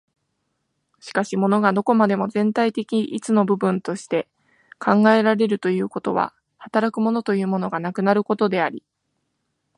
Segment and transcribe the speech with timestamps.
[0.99, 4.27] しかし物がどこまでも全体的一の部分として
[4.79, 8.83] 考えられるということは、働く物というものがなくなることであり、